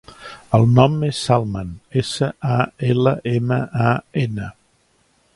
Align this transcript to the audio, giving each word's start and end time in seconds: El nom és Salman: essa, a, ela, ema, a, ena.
El 0.57 0.63
nom 0.77 0.95
és 1.07 1.17
Salman: 1.25 1.67
essa, 2.01 2.29
a, 2.53 2.55
ela, 2.93 3.13
ema, 3.33 3.59
a, 3.91 3.91
ena. 4.23 4.49